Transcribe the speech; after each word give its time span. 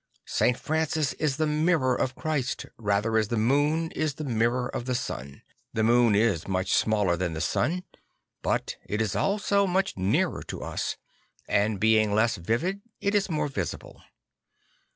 St. 0.25 0.57
Francis 0.57 1.13
is 1.13 1.37
the 1.37 1.45
mirror 1.45 1.93
of 1.93 2.15
Christ 2.15 2.65
rather 2.75 3.19
as 3.19 3.27
the 3.27 3.37
moon 3.37 3.91
is 3.91 4.15
the 4.15 4.23
mirror 4.23 4.67
of 4.67 4.85
the 4.85 4.95
sun. 4.95 5.43
The 5.73 5.83
moon 5.83 6.15
is 6.15 6.47
much 6.47 6.73
smaller 6.73 7.15
than 7.15 7.33
the 7.33 7.39
sun, 7.39 7.83
but 8.41 8.77
it 8.83 8.99
is 8.99 9.15
also 9.15 9.67
much 9.67 9.95
nearer 9.97 10.41
to 10.47 10.63
us; 10.63 10.97
and 11.47 11.79
being 11.79 12.15
less 12.15 12.35
vivid 12.37 12.81
it 12.99 13.13
is 13.13 13.29
more 13.29 13.47
visible. 13.47 14.01